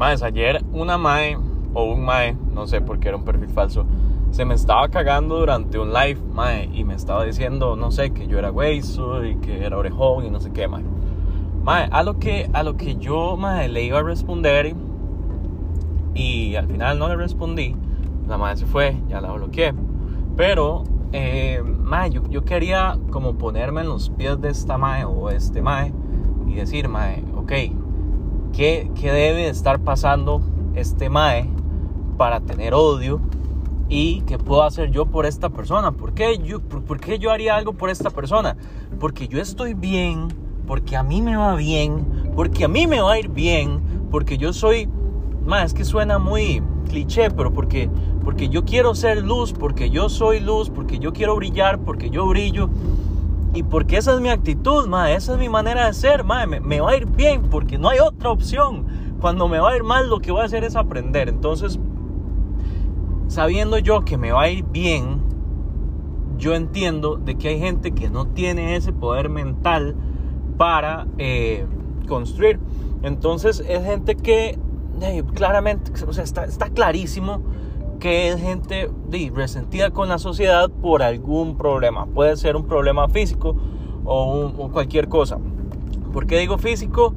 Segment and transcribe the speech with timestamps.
[0.00, 1.36] Más, ayer una mae
[1.74, 3.84] o un mae, no sé por qué era un perfil falso,
[4.30, 8.26] se me estaba cagando durante un live, mae, y me estaba diciendo, no sé, que
[8.26, 10.82] yo era hueso y que era orejón y no sé qué, mae.
[11.62, 14.74] Mae, a lo que, a lo que yo, mae, le iba a responder
[16.14, 17.76] y al final no le respondí,
[18.26, 19.74] la mae se fue, ya la bloqueé.
[20.34, 25.28] Pero, eh, mae, yo, yo, quería como ponerme en los pies de esta mae o
[25.28, 25.92] este mae
[26.46, 27.52] y decir, mae, ok,
[28.52, 30.40] ¿qué, qué debe estar pasando
[30.74, 31.48] este mae
[32.16, 33.20] para tener odio?
[33.88, 35.90] ¿Y qué puedo hacer yo por esta persona?
[35.90, 38.56] ¿Por qué, yo, por, qué yo haría algo por esta persona?
[39.00, 40.28] Porque yo estoy bien,
[40.66, 44.38] porque a mí me va bien, porque a mí me va a ir bien, porque
[44.38, 44.88] yo soy,
[45.44, 47.90] más es que suena muy cliché, pero porque,
[48.22, 52.26] porque yo quiero ser luz, porque yo soy luz, porque yo quiero brillar, porque yo
[52.26, 52.70] brillo.
[53.52, 56.80] Y porque esa es mi actitud, ma, esa es mi manera de ser, ma, me,
[56.80, 58.86] va a ir bien, porque no hay otra opción.
[59.20, 61.28] Cuando me va a ir mal, lo que voy a hacer es aprender.
[61.28, 61.78] Entonces,
[63.28, 65.20] sabiendo yo que me va a ir bien,
[66.38, 69.94] yo entiendo de que hay gente que no tiene ese poder mental
[70.56, 71.66] para eh,
[72.08, 72.58] construir.
[73.02, 74.58] Entonces es gente que
[75.00, 77.42] eh, claramente, o sea, está, clarísimo
[78.00, 78.90] que es gente
[79.34, 82.06] resentida con la sociedad por algún problema.
[82.06, 83.54] Puede ser un problema físico
[84.04, 85.38] o, cualquier cosa.
[86.12, 87.14] ¿Por qué digo físico?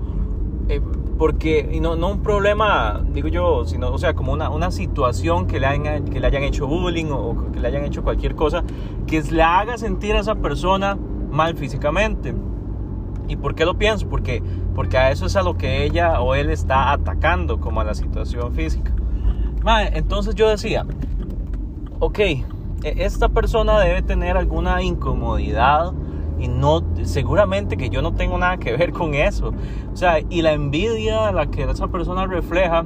[0.70, 0.82] Eh,
[1.18, 5.68] porque, no, un problema, digo yo, sino, o sea, como una, una situación que le,
[5.68, 8.64] hayan, que le hayan hecho bullying o que le hayan hecho cualquier cosa
[9.08, 10.98] que le haga sentir a esa persona
[11.32, 12.36] mal físicamente.
[13.28, 14.08] ¿Y por qué lo pienso?
[14.10, 14.44] Porque,
[14.76, 17.94] porque a eso es a lo que ella o él está atacando, como a la
[17.94, 18.94] situación física.
[19.94, 20.86] Entonces yo decía,
[22.00, 22.46] ok, e,
[22.84, 25.94] esta persona debe tener alguna incomodidad
[26.40, 29.54] y no, seguramente que yo no tengo nada que ver con eso.
[29.94, 32.84] O sea, y la envidia a la que esa persona refleja,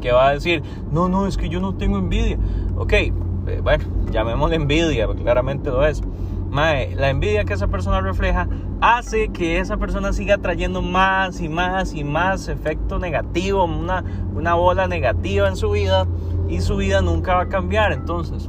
[0.00, 2.38] que va a decir, no, no, es que yo no tengo envidia.
[2.76, 3.12] Ok, eh,
[3.62, 6.02] bueno, llamémosle envidia, claramente lo es.
[6.54, 8.46] Mae, la envidia que esa persona refleja
[8.80, 14.54] hace que esa persona siga trayendo más y más y más efecto negativo, una, una
[14.54, 16.06] bola negativa en su vida
[16.48, 17.90] y su vida nunca va a cambiar.
[17.92, 18.48] Entonces,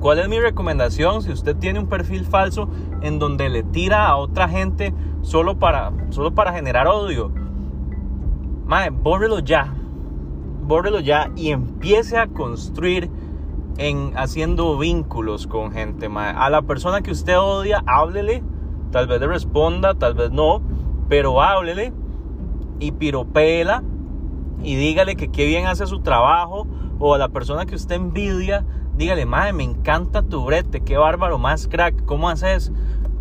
[0.00, 2.68] ¿Cuál es mi recomendación si usted tiene un perfil falso
[3.02, 7.32] en donde le tira a otra gente solo para, solo para generar odio?
[8.66, 9.74] Mae, bórrelo ya.
[10.62, 13.08] Bórrelo ya y empiece a construir
[13.78, 16.08] en haciendo vínculos con gente.
[16.08, 16.34] Mae.
[16.36, 18.42] A la persona que usted odia, háblele.
[18.90, 20.62] Tal vez le responda, tal vez no.
[21.08, 21.92] Pero háblele
[22.78, 23.82] y piropela
[24.62, 26.66] y dígale que qué bien hace su trabajo.
[26.98, 28.64] O a la persona que usted envidia,
[28.96, 32.72] dígale, madre, me encanta tu brete, qué bárbaro, más crack, ¿cómo haces?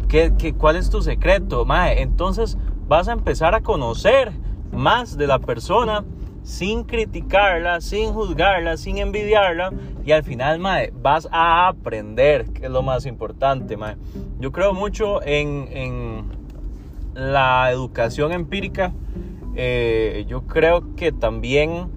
[0.08, 1.66] ¿Qué, qué, cuál es tu secreto?
[1.66, 2.58] Madre, entonces
[2.88, 4.32] vas a empezar a conocer
[4.72, 6.06] más de la persona
[6.46, 9.74] sin criticarla, sin juzgarla, sin envidiarla
[10.06, 13.98] y al final, madre, vas a aprender, que es lo más importante, madre.
[14.40, 16.26] Yo creo mucho en, en
[17.14, 18.94] la educación empírica.
[19.58, 21.90] Eh, yo creo que también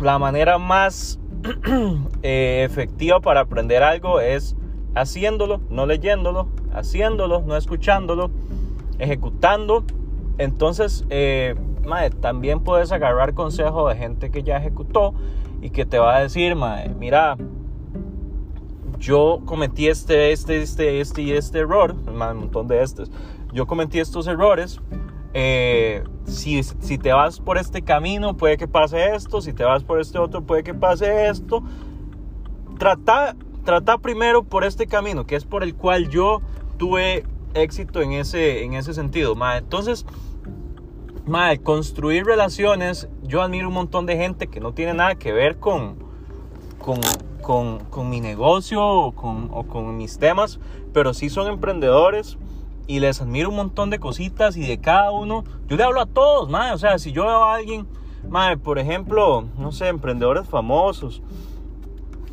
[0.00, 1.18] la manera más
[2.24, 4.54] Eh, efectiva para aprender algo es
[4.94, 8.30] haciéndolo, no leyéndolo, haciéndolo, no escuchándolo,
[9.00, 9.84] ejecutando.
[10.38, 11.56] Entonces, eh,
[12.20, 15.14] también puedes agarrar consejo de gente que ya ejecutó
[15.60, 16.56] y que te va a decir,
[16.98, 17.36] mira,
[18.98, 23.10] yo cometí este, este, este, este y este error, un montón de estos.
[23.52, 24.80] Yo cometí estos errores,
[25.34, 29.82] eh, si, si, te vas por este camino puede que pase esto, si te vas
[29.82, 31.62] por este otro puede que pase esto.
[32.78, 36.40] Trata, trata primero por este camino, que es por el cual yo
[36.76, 39.34] tuve éxito en ese, en ese sentido.
[39.56, 40.06] Entonces,
[41.62, 45.96] construir relaciones, yo admiro un montón de gente que no tiene nada que ver con,
[46.78, 47.00] con,
[47.40, 50.58] con, con mi negocio o con, o con mis temas,
[50.92, 52.38] pero sí son emprendedores
[52.86, 55.44] y les admiro un montón de cositas y de cada uno.
[55.68, 56.74] Yo le hablo a todos, madre.
[56.74, 57.86] O sea, si yo veo a alguien,
[58.28, 61.22] madre, por ejemplo, no sé, emprendedores famosos,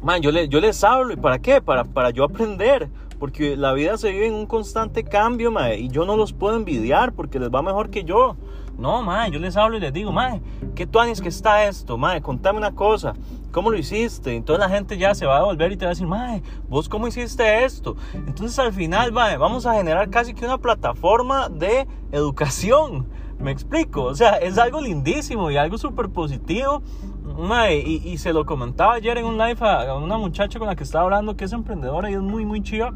[0.01, 1.13] madre, yo, le, yo les hablo.
[1.13, 1.61] ¿Y para qué?
[1.61, 2.89] Para, para yo aprender.
[3.19, 5.79] Porque la vida se vive en un constante cambio, madre.
[5.79, 8.35] Y yo no los puedo envidiar porque les va mejor que yo.
[8.79, 10.41] No, madre, yo les hablo y les digo, madre,
[10.73, 11.97] ¿qué tú que está esto?
[11.97, 13.13] Madre, contame una cosa.
[13.51, 14.35] ¿Cómo lo hiciste?
[14.35, 16.87] Entonces la gente ya se va a volver y te va a decir, mae, ¿vos
[16.87, 17.97] cómo hiciste esto?
[18.13, 23.07] Entonces al final, mae, vamos a generar casi que una plataforma de educación.
[23.37, 24.03] ¿Me explico?
[24.03, 26.81] O sea, es algo lindísimo y algo súper positivo.
[27.37, 30.75] Mae, y, y, se lo comentaba ayer en un live a, una muchacha con la
[30.75, 32.93] que estaba hablando que es emprendedora y es muy, muy chiva.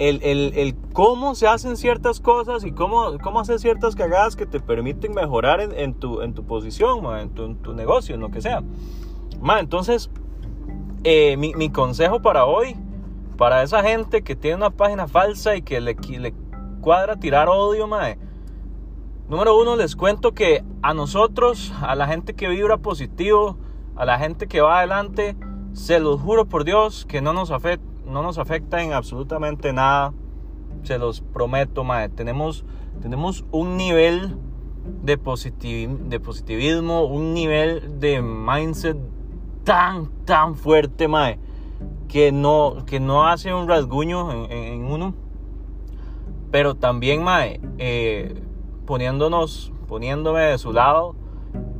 [0.00, 4.46] El, el, el, cómo se hacen ciertas cosas y cómo, cómo hacer ciertas cagadas que
[4.46, 8.22] te permiten mejorar en, en tu, en tu posición, en, tu, en, tu, negocio, en
[8.22, 8.62] lo que sea.
[9.42, 10.10] Ma, entonces,
[11.04, 12.76] eh, mi, mi, consejo para hoy,
[13.36, 16.34] para esa gente que tiene una página falsa y que le, le
[16.80, 18.16] cuadra tirar odio, ma,
[19.28, 23.58] número uno, les cuento que a nosotros, a la gente que vibra positivo,
[23.96, 25.36] a la gente que va adelante,
[25.74, 30.12] se los juro por Dios que no nos afecta no nos afecta en absolutamente nada.
[30.82, 32.08] Se los prometo, mae.
[32.08, 32.64] Tenemos,
[33.00, 34.36] tenemos un nivel
[35.02, 38.96] de, positivismo, un nivel de mindset
[39.64, 41.38] tan, tan fuerte, mae,
[42.08, 45.14] que no, que no hace un rasguño en, uno.
[46.50, 48.42] Pero también, mae, eh,
[48.86, 51.14] poniéndonos, poniéndome de su lado,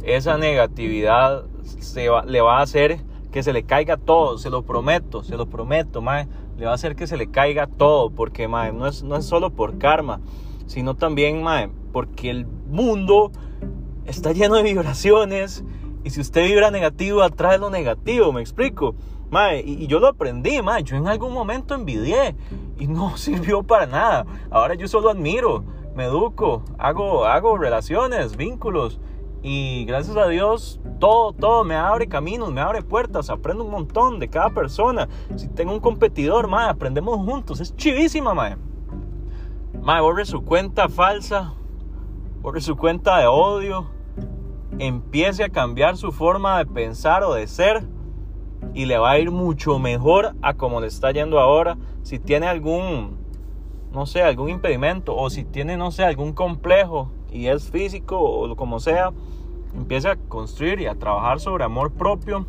[0.03, 3.00] esa negatividad se le va a hacer
[3.31, 6.29] que se le caiga todo, se lo prometo, se lo prometo, mae.
[6.56, 9.25] Le va a hacer que se le caiga todo, porque mae, no es, no es
[9.25, 10.21] solo por karma,
[10.67, 13.32] sino también, mae, porque el mundo
[14.06, 15.65] está lleno de vibraciones
[16.03, 18.94] y si usted vibra negativo, atrae lo negativo, me explico.
[19.31, 20.82] Mae, y, yo lo aprendí, mae.
[20.82, 22.35] Yo en algún momento envidié
[22.79, 24.27] y no sirvió para nada.
[24.50, 29.00] Ahora yo solo admiro, me educo, hago, hago relaciones, vínculos
[29.43, 34.20] y gracias a Dios, todo, todo me abre caminos, me abre puertas, aprendo un montón
[34.20, 35.08] de cada persona.
[35.35, 37.61] Si tengo un competidor, mae, aprendemos juntos.
[37.61, 38.56] Es chivísima, mae.
[39.81, 41.55] Mae, borre su cuenta falsa,
[42.43, 43.91] borre su cuenta de odio,
[44.79, 47.87] empiece a cambiar su forma de pensar o de ser
[48.75, 51.79] y le va a ir mucho mejor a como le está yendo ahora.
[52.03, 53.19] Si tiene algún,
[53.91, 58.55] no sé, algún impedimento o si tiene, no sé, algún complejo y es físico o
[58.55, 59.12] como sea,
[59.75, 62.46] empiece a construir y a trabajar sobre amor propio.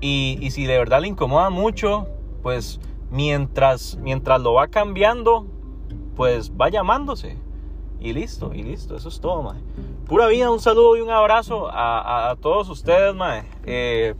[0.00, 2.06] Y, y, si de verdad le incomoda mucho,
[2.42, 2.80] pues
[3.10, 5.46] mientras, mientras lo va cambiando,
[6.14, 7.38] pues va llamándose.
[7.98, 9.60] Y listo, y listo, eso es todo, mae.
[10.06, 13.44] Pura vida, un saludo y un abrazo a, a, todos ustedes, mae.
[13.64, 14.14] Eh,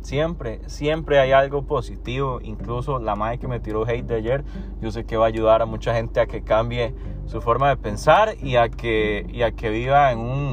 [0.00, 2.40] siempre, siempre hay algo positivo.
[2.42, 4.44] Incluso la mae que me tiró hate de ayer,
[4.80, 6.94] yo sé que va a ayudar a mucha gente a que cambie
[7.26, 10.47] su forma de pensar y a que, y a que viva en un,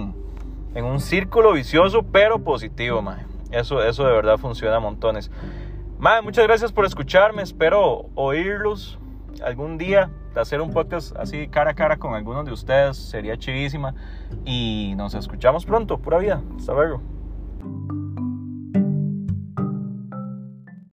[0.75, 3.25] en un círculo vicioso, pero positivo, mae.
[3.51, 5.31] Eso, eso de verdad funciona a montones.
[5.97, 7.41] Mae, muchas gracias por escucharme.
[7.41, 8.99] Espero oírlos
[9.43, 10.11] algún día.
[10.35, 13.95] Hacer un podcast así cara a cara con algunos de ustedes sería chivísima.
[14.43, 15.97] Y nos escuchamos pronto.
[15.97, 16.41] Pura vida.
[16.57, 18.04] Hasta luego.